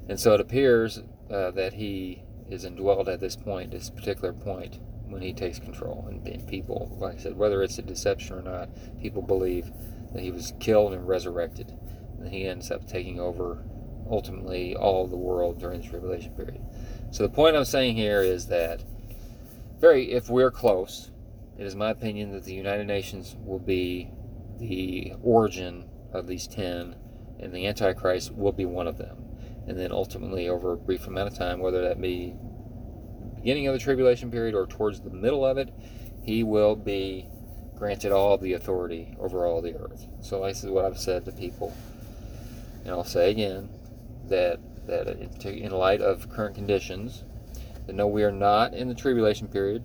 [0.09, 4.79] and so it appears uh, that he is indwelled at this point, this particular point,
[5.07, 6.07] when he takes control.
[6.09, 9.71] And, and people, like I said, whether it's a deception or not, people believe
[10.15, 11.77] that he was killed and resurrected,
[12.19, 13.63] and he ends up taking over
[14.11, 16.63] ultimately all the world during this tribulation period.
[17.11, 18.83] So the point I'm saying here is that
[19.79, 21.11] very if we're close,
[21.59, 24.11] it is my opinion that the United Nations will be
[24.59, 26.97] the origin of these 10
[27.41, 29.25] and the antichrist will be one of them.
[29.67, 32.35] And then ultimately over a brief amount of time whether that be
[33.37, 35.73] beginning of the tribulation period or towards the middle of it,
[36.23, 37.27] he will be
[37.77, 40.07] granted all the authority over all the earth.
[40.21, 41.73] So this is what I've said to people.
[42.85, 43.69] And I'll say again
[44.29, 45.07] that that
[45.45, 47.23] in light of current conditions,
[47.87, 49.85] that no, we are not in the tribulation period.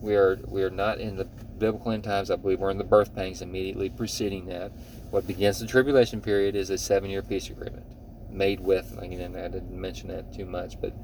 [0.00, 2.30] We are we are not in the biblical end times.
[2.30, 4.72] I believe we're in the birth pangs immediately preceding that.
[5.12, 7.84] What begins the tribulation period is a seven-year peace agreement
[8.30, 8.98] made with.
[8.98, 10.94] I didn't mention that too much, but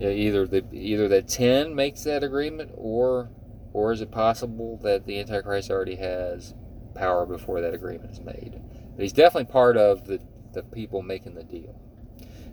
[0.00, 3.30] either the either that ten makes that agreement, or
[3.72, 6.54] or is it possible that the Antichrist already has
[6.96, 8.60] power before that agreement is made?
[8.96, 10.18] But he's definitely part of the
[10.52, 11.80] the people making the deal.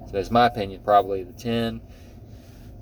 [0.05, 0.83] So that's my opinion.
[0.83, 1.81] Probably the ten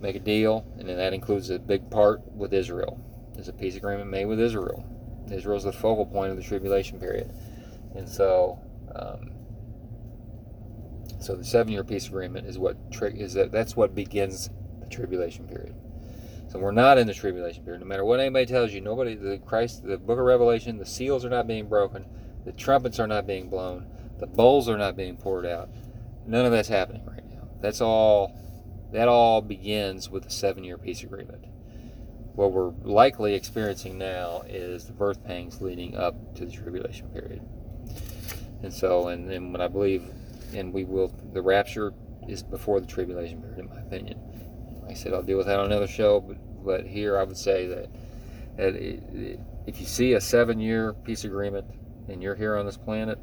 [0.02, 3.00] make a deal, and then that includes a big part with Israel.
[3.36, 4.86] There's a peace agreement made with Israel.
[5.32, 7.32] Israel's the focal point of the tribulation period,
[7.96, 8.60] and so.
[8.96, 9.32] Um,
[11.22, 14.50] so the seven-year peace agreement is what is that that's what begins
[14.80, 15.76] the tribulation period.
[16.50, 17.82] So we're not in the tribulation period.
[17.82, 21.26] No matter what anybody tells you, nobody the Christ the book of Revelation, the seals
[21.26, 22.06] are not being broken,
[22.46, 23.86] the trumpets are not being blown,
[24.20, 25.70] the bowls are not being poured out.
[26.26, 27.50] None of that's happening right now.
[27.62, 28.34] That's all
[28.94, 31.46] that all begins with the seven-year peace agreement.
[32.34, 37.42] What we're likely experiencing now is the birth pangs leading up to the tribulation period.
[38.62, 40.10] And so, and, and when I believe
[40.54, 41.14] and we will.
[41.34, 41.94] The rapture
[42.28, 44.20] is before the tribulation period, in my opinion.
[44.82, 47.38] Like I said, I'll deal with that on another show, but but here I would
[47.38, 47.90] say that,
[48.58, 51.66] that it, it, if you see a seven-year peace agreement
[52.10, 53.18] and you're here on this planet,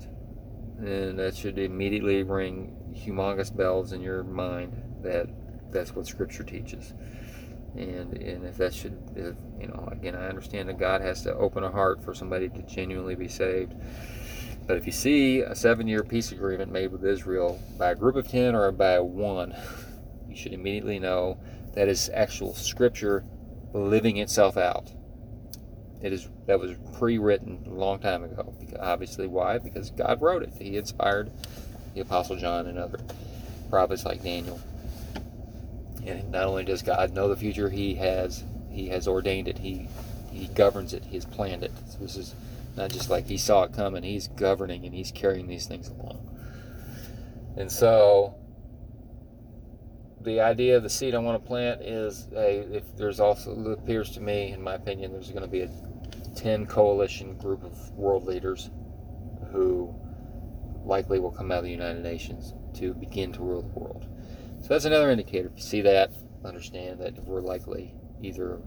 [0.79, 5.29] then that should immediately ring humongous bells in your mind that
[5.71, 6.95] that's what Scripture teaches.
[7.75, 11.35] And and if that should, if, you know, again, I understand that God has to
[11.35, 13.75] open a heart for somebody to genuinely be saved
[14.67, 18.17] but if you see a seven year peace agreement made with Israel by a group
[18.17, 19.55] of 10 or by one,
[20.29, 21.39] you should immediately know
[21.75, 23.25] that is actual scripture
[23.73, 24.91] living itself out.
[26.03, 28.55] It is that was pre-written a long time ago.
[28.81, 29.59] Obviously, why?
[29.59, 30.53] Because God wrote it.
[30.59, 31.31] He inspired
[31.95, 33.01] the Apostle John and other
[33.71, 34.61] prophets like Daniel.
[36.05, 39.59] And not only does God know the future, He has He has ordained it.
[39.59, 39.89] He
[40.33, 41.05] He governs it.
[41.05, 41.73] He has planned it.
[41.89, 42.35] So this is
[42.77, 46.23] not just like he saw it coming, he's governing and he's carrying these things along.
[47.57, 48.35] And so
[50.21, 54.11] the idea of the seed I want to plant is a, if there's also, appears
[54.11, 55.71] to me, in my opinion, there's going to be a
[56.35, 58.71] 10 coalition group of world leaders
[59.53, 59.95] who
[60.85, 64.07] likely will come out of the United Nations to begin to rule the world.
[64.61, 65.49] So that's another indicator.
[65.49, 66.13] If you see that,
[66.45, 68.61] understand that we're likely either,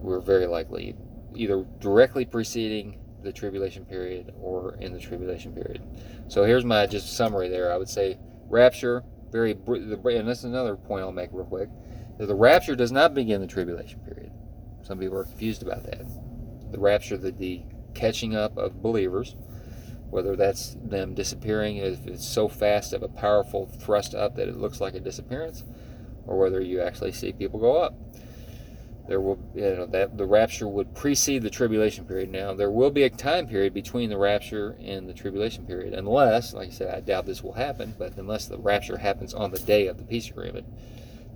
[0.00, 0.96] we're very likely
[1.34, 5.82] either directly preceding the tribulation period or in the tribulation period.
[6.28, 7.72] So here's my just summary there.
[7.72, 11.68] I would say rapture, very, and that's another point I'll make real quick.
[12.18, 14.32] The rapture does not begin the tribulation period.
[14.82, 16.02] Some people are confused about that.
[16.72, 17.62] The rapture, the, the
[17.94, 19.36] catching up of believers,
[20.10, 24.56] whether that's them disappearing, if it's so fast of a powerful thrust up that it
[24.56, 25.64] looks like a disappearance,
[26.26, 27.94] or whether you actually see people go up
[29.10, 32.30] there will you know that the rapture would precede the tribulation period.
[32.30, 36.54] Now there will be a time period between the rapture and the tribulation period unless
[36.54, 39.58] like i said i doubt this will happen but unless the rapture happens on the
[39.58, 40.64] day of the peace agreement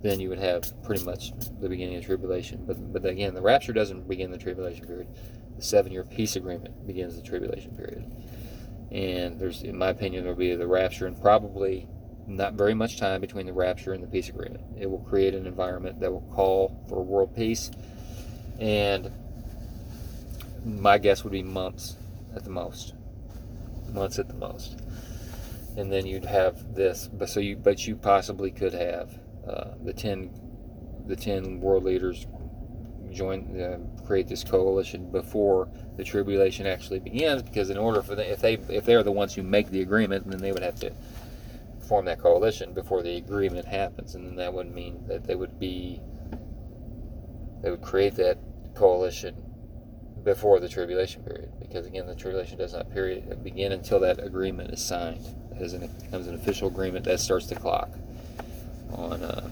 [0.01, 2.63] then you would have pretty much the beginning of tribulation.
[2.65, 5.07] But but again the rapture doesn't begin the tribulation period.
[5.57, 8.05] The seven year peace agreement begins the tribulation period.
[8.91, 11.87] And there's in my opinion there'll be the rapture and probably
[12.27, 14.63] not very much time between the rapture and the peace agreement.
[14.79, 17.71] It will create an environment that will call for world peace,
[18.59, 19.11] and
[20.65, 21.95] my guess would be months
[22.35, 22.93] at the most.
[23.93, 24.79] Months at the most,
[25.77, 27.07] and then you'd have this.
[27.07, 30.31] But so you, but you possibly could have uh, the ten,
[31.05, 32.25] the ten world leaders
[33.11, 37.43] join, uh, create this coalition before the tribulation actually begins.
[37.43, 40.29] Because in order for them, if they if they're the ones who make the agreement,
[40.29, 40.91] then they would have to
[41.85, 45.59] form that coalition before the agreement happens, and then that would mean that they would
[45.59, 46.01] be
[47.61, 48.37] they would create that
[48.75, 49.35] coalition
[50.23, 54.71] before the tribulation period, because again, the tribulation does not period begin until that agreement
[54.71, 55.25] is signed.
[55.59, 57.89] As it becomes an official agreement, that starts the clock
[58.91, 59.49] on uh,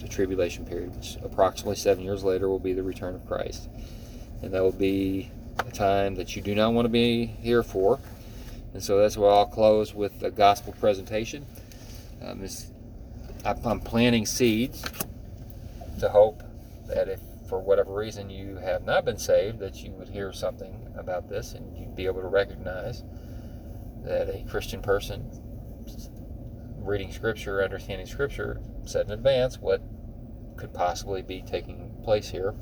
[0.00, 3.68] the tribulation period, which approximately seven years later will be the return of Christ,
[4.42, 7.98] and that will be a time that you do not want to be here for.
[8.74, 11.46] And so that's where I'll close with the gospel presentation.
[12.22, 12.46] Um,
[13.44, 14.82] I'm planting seeds
[16.00, 16.42] to hope
[16.86, 20.92] that if for whatever reason you have not been saved, that you would hear something
[20.96, 23.02] about this and you'd be able to recognize
[24.04, 25.30] that a Christian person
[26.78, 29.82] reading Scripture, understanding Scripture, said in advance what
[30.56, 32.54] could possibly be taking place here.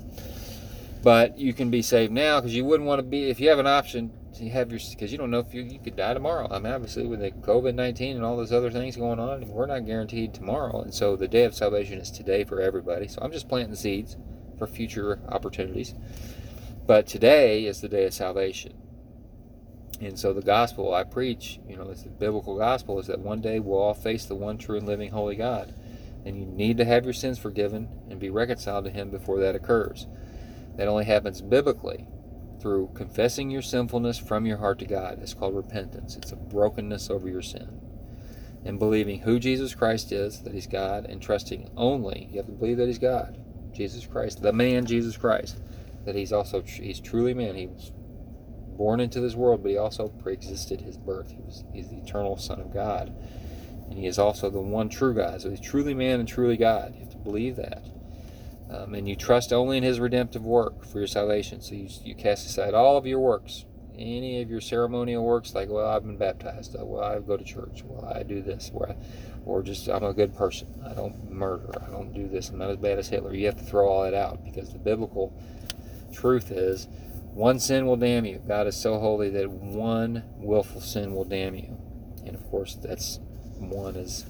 [1.03, 3.59] But you can be saved now because you wouldn't want to be, if you have
[3.59, 6.49] an option to have your, because you don't know if you, you could die tomorrow.
[6.51, 9.66] I mean, obviously, with the COVID 19 and all those other things going on, we're
[9.66, 10.82] not guaranteed tomorrow.
[10.82, 13.09] And so the day of salvation is today for everybody.
[13.09, 14.16] So I'm just planting seeds
[14.59, 15.95] for future opportunities.
[16.87, 18.74] But today is the day of salvation.
[20.01, 23.41] And so the gospel I preach, you know, it's the biblical gospel is that one
[23.41, 25.74] day we'll all face the one true and living holy God.
[26.24, 29.55] And you need to have your sins forgiven and be reconciled to Him before that
[29.55, 30.07] occurs.
[30.76, 32.07] That only happens biblically
[32.67, 35.21] through confessing your sinfulness from your heart to God.
[35.23, 36.17] It's called repentance.
[36.17, 37.81] It's a brokenness over your sin.
[38.64, 42.53] And believing who Jesus Christ is, that He's God, and trusting only, you have to
[42.53, 43.39] believe that He's God,
[43.73, 45.61] Jesus Christ, the man Jesus Christ,
[46.05, 47.55] that He's also, He's truly man.
[47.55, 47.93] He was
[48.77, 51.31] born into this world, but He also preexisted His birth.
[51.31, 53.14] He was, He's the eternal Son of God.
[53.89, 55.41] And He is also the one true God.
[55.41, 56.95] So He's truly man and truly God.
[56.97, 57.85] You have to believe that.
[58.71, 61.61] Um, and you trust only in his redemptive work for your salvation.
[61.61, 63.64] So you, you cast aside all of your works,
[63.97, 67.45] any of your ceremonial works, like, well, I've been baptized, uh, well, I go to
[67.45, 68.97] church, well, I do this, or, I,
[69.45, 72.71] or just I'm a good person, I don't murder, I don't do this, I'm not
[72.71, 73.35] as bad as Hitler.
[73.35, 75.33] You have to throw all that out because the biblical
[76.12, 76.89] truth is
[77.33, 78.43] one sin will damn you.
[78.47, 81.77] God is so holy that one willful sin will damn you.
[82.25, 83.21] And of course, that's
[83.59, 84.25] one is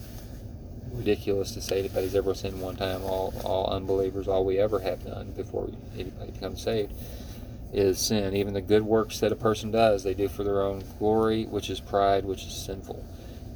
[0.96, 3.02] ridiculous to say anybody's ever sinned one time.
[3.02, 6.92] All, all unbelievers, all we ever have done before anybody becomes saved
[7.72, 8.34] is sin.
[8.34, 11.70] Even the good works that a person does, they do for their own glory, which
[11.70, 13.04] is pride, which is sinful.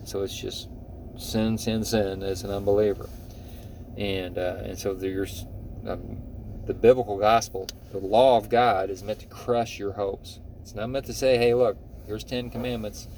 [0.05, 0.68] So it's just
[1.16, 3.09] sin, sin, sin as an unbeliever.
[3.97, 5.45] And uh, and so there's
[5.86, 6.18] um,
[6.66, 10.38] the biblical gospel, the law of God is meant to crush your hopes.
[10.62, 11.76] It's not meant to say, hey, look,
[12.07, 13.09] here's Ten Commandments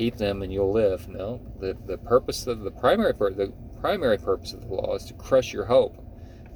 [0.00, 1.08] keep them and you'll live.
[1.08, 5.12] No, the, the purpose of the primary the primary purpose of the law is to
[5.12, 6.02] crush your hope.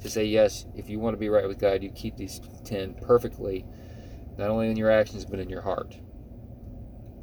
[0.01, 2.95] To say yes, if you want to be right with God, you keep these ten
[2.95, 3.63] perfectly,
[4.39, 5.95] not only in your actions but in your heart.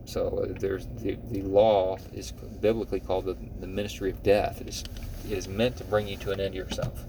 [0.05, 4.61] So uh, there's the, the law is biblically called the, the ministry of death.
[4.61, 4.85] It is
[5.29, 7.05] it is meant to bring you to an end yourself.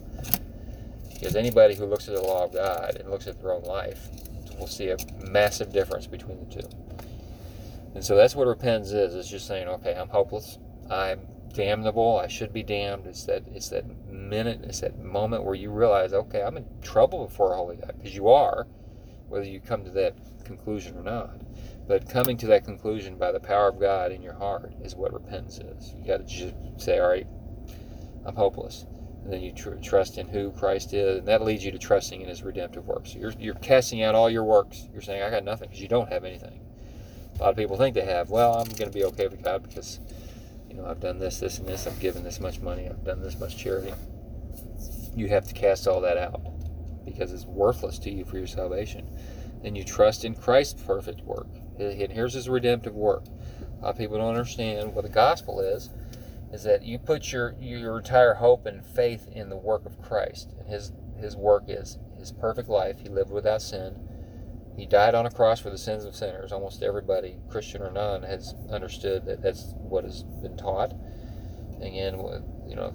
[1.13, 4.09] Because anybody who looks at the law of God and looks at their own life
[4.57, 6.67] will see a massive difference between the two.
[7.95, 9.15] And so that's what repentance is.
[9.15, 10.57] It's just saying, okay, I'm hopeless.
[10.89, 12.19] I'm damnable.
[12.19, 13.05] I should be damned.
[13.05, 17.27] It's that it's that minute, it's that moment where you realize, okay, I'm in trouble
[17.27, 18.67] before a holy God, because you are,
[19.27, 21.41] whether you come to that conclusion or not.
[21.87, 25.13] But coming to that conclusion by the power of God in your heart is what
[25.13, 25.93] repentance is.
[25.97, 27.27] You got to just say, all right,
[28.25, 28.85] I'm hopeless.
[29.23, 32.21] And then you tr- trust in who Christ is, and that leads you to trusting
[32.21, 33.13] in His redemptive works.
[33.13, 34.87] So you're, you're casting out all your works.
[34.91, 36.59] You're saying, I got nothing, because you don't have anything.
[37.35, 38.29] A lot of people think they have.
[38.29, 39.99] Well, I'm going to be okay with God because,
[40.69, 41.87] you know, I've done this, this, and this.
[41.87, 42.87] I've given this much money.
[42.87, 43.93] I've done this much charity.
[45.15, 46.41] You have to cast all that out
[47.05, 49.09] because it's worthless to you for your salvation.
[49.61, 51.47] Then you trust in Christ's perfect work.
[51.79, 53.25] And here's his redemptive work.
[53.79, 55.89] A lot of people don't understand what the gospel is.
[56.51, 60.53] Is that you put your your entire hope and faith in the work of Christ,
[60.59, 62.99] and his his work is his perfect life.
[62.99, 63.97] He lived without sin
[64.75, 66.51] he died on a cross for the sins of sinners.
[66.51, 70.93] Almost everybody, Christian or non, has understood that that's what has been taught.
[71.75, 72.15] And again,
[72.67, 72.89] you know,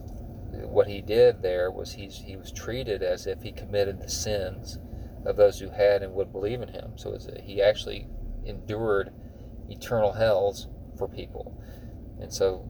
[0.67, 4.79] what he did there was he's, he was treated as if he committed the sins
[5.25, 6.93] of those who had and would believe in him.
[6.97, 8.09] So he actually
[8.45, 9.13] endured
[9.69, 11.63] eternal hells for people.
[12.21, 12.69] And so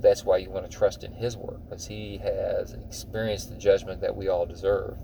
[0.00, 4.00] that's why you want to trust in his work, because he has experienced the judgment
[4.00, 4.98] that we all deserve.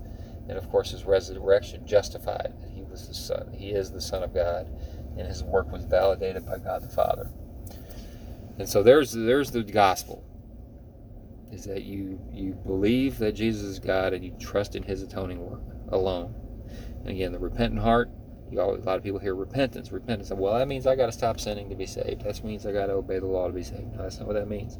[0.47, 2.53] And of course, his resurrection justified
[2.93, 3.51] the Son.
[3.53, 4.67] He is the Son of God,
[5.17, 7.29] and his work was validated by God the Father.
[8.57, 10.23] And so there's there's the gospel.
[11.51, 15.39] Is that you you believe that Jesus is God and you trust in his atoning
[15.39, 16.33] work alone.
[17.01, 18.09] And again, the repentant heart,
[18.49, 20.31] you always, a lot of people hear repentance, repentance.
[20.31, 22.23] Well, that means I got to stop sinning to be saved.
[22.23, 23.93] That means I got to obey the law to be saved.
[23.93, 24.77] No, that's not what that means.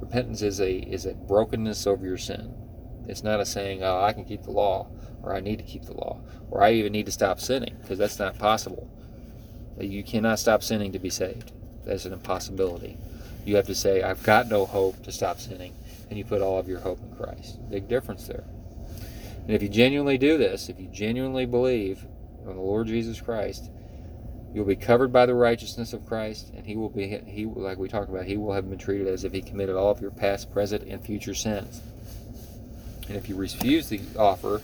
[0.00, 2.54] Repentance is a is a brokenness over your sin.
[3.08, 4.88] It's not a saying, "Oh, I can keep the law,"
[5.26, 6.20] or "I need to keep the law,"
[6.50, 8.88] or "I even need to stop sinning," because that's not possible.
[9.78, 11.52] You cannot stop sinning to be saved.
[11.84, 12.96] That's an impossibility.
[13.44, 15.72] You have to say, "I've got no hope to stop sinning,"
[16.08, 17.58] and you put all of your hope in Christ.
[17.68, 18.44] Big difference there.
[19.42, 22.06] And if you genuinely do this, if you genuinely believe
[22.46, 23.70] on the Lord Jesus Christ,
[24.56, 27.90] You'll be covered by the righteousness of Christ, and He will be He like we
[27.90, 28.24] talked about.
[28.24, 31.04] He will have been treated as if He committed all of your past, present, and
[31.04, 31.82] future sins.
[33.06, 34.62] And if you refuse the offer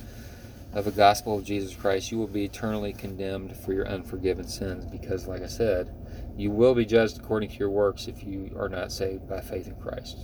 [0.72, 4.86] of the gospel of Jesus Christ, you will be eternally condemned for your unforgiven sins.
[4.86, 5.94] Because, like I said,
[6.36, 9.66] you will be judged according to your works if you are not saved by faith
[9.66, 10.18] in Christ.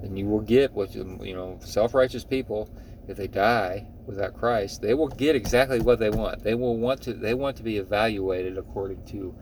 [0.00, 1.04] Then you will get what you
[1.34, 1.58] know.
[1.62, 2.68] Self-righteous people,
[3.08, 6.44] if they die without Christ, they will get exactly what they want.
[6.44, 7.12] They will want to.
[7.12, 9.34] They want to be evaluated according to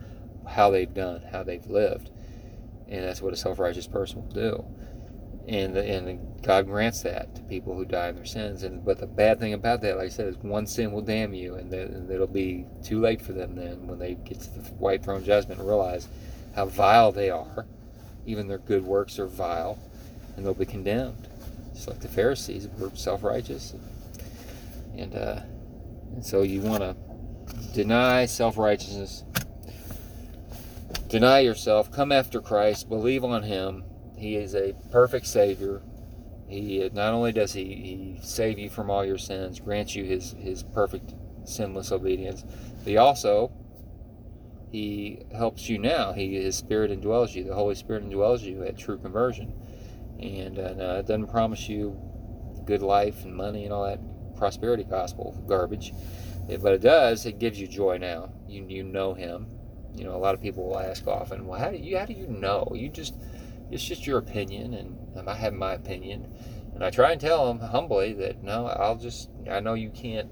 [0.48, 2.10] how they've done, how they've lived,
[2.88, 4.64] and that's what a self-righteous person will do
[5.48, 8.62] and and God grants that to people who die in their sins.
[8.62, 11.34] And but the bad thing about that, like I said, is one sin will damn
[11.34, 14.68] you, and, and it'll be too late for them then when they get to the
[14.74, 16.08] white throne judgment and realize
[16.54, 17.66] how vile they are.
[18.24, 19.78] Even their good works are vile,
[20.36, 21.26] and they'll be condemned.
[21.74, 23.74] Just like the Pharisees were self-righteous,
[24.96, 25.40] and uh,
[26.14, 26.94] and so you want to
[27.72, 29.24] deny self-righteousness.
[31.08, 33.84] Deny yourself, come after Christ, believe on Him,
[34.22, 35.82] he is a perfect Savior.
[36.48, 40.36] He not only does he, he save you from all your sins, grants you his,
[40.38, 41.14] his perfect
[41.44, 42.44] sinless obedience,
[42.78, 43.50] but he also
[44.70, 46.12] he helps you now.
[46.12, 47.42] He his spirit indwells you.
[47.42, 49.52] The Holy Spirit indwells you at true conversion,
[50.20, 51.98] and uh, it doesn't promise you
[52.64, 53.98] good life and money and all that
[54.36, 55.92] prosperity gospel garbage,
[56.60, 57.26] but it does.
[57.26, 58.30] It gives you joy now.
[58.46, 59.46] You you know Him.
[59.94, 62.12] You know a lot of people will ask often, well, how do you how do
[62.12, 62.70] you know?
[62.72, 63.14] You just
[63.72, 66.32] it's just your opinion, and I have my opinion.
[66.74, 70.30] And I try and tell them humbly that no, I'll just, I know you can't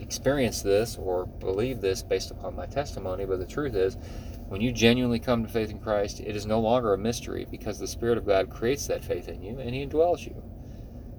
[0.00, 3.96] experience this or believe this based upon my testimony, but the truth is,
[4.48, 7.78] when you genuinely come to faith in Christ, it is no longer a mystery because
[7.78, 10.42] the Spirit of God creates that faith in you and He indwells you.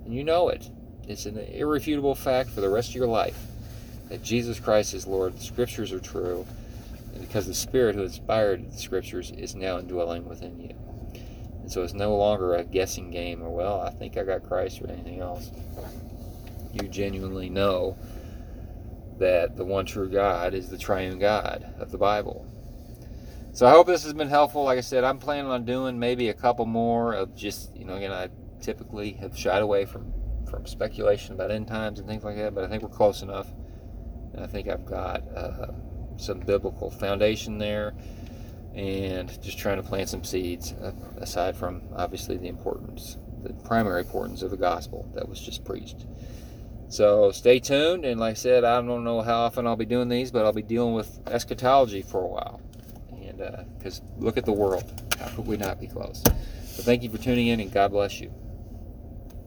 [0.06, 0.70] And you know it.
[1.08, 3.38] It's an irrefutable fact for the rest of your life
[4.10, 5.36] that Jesus Christ is Lord.
[5.38, 6.46] The Scriptures are true.
[7.20, 10.76] Because the Spirit who inspired the Scriptures is now indwelling within you.
[11.66, 14.84] And so it's no longer a guessing game or, well, I think I got Christ
[14.84, 15.50] or anything else.
[16.74, 17.98] You genuinely know
[19.18, 22.46] that the one true God is the triune God of the Bible.
[23.52, 24.64] So I hope this has been helpful.
[24.64, 27.96] Like I said, I'm planning on doing maybe a couple more of just, you know,
[27.96, 28.30] again, I
[28.62, 30.14] typically have shied away from,
[30.48, 33.48] from speculation about end times and things like that, but I think we're close enough.
[34.36, 35.72] And I think I've got uh,
[36.18, 37.96] some biblical foundation there
[38.76, 40.74] and just trying to plant some seeds
[41.18, 46.06] aside from obviously the importance the primary importance of the gospel that was just preached.
[46.90, 50.08] So stay tuned and like i said i don't know how often i'll be doing
[50.08, 52.62] these but i'll be dealing with eschatology for a while.
[53.12, 53.38] And
[53.78, 54.84] because uh, look at the world.
[55.20, 56.22] How could we not be close?
[56.66, 58.34] So thank you for tuning in and god bless you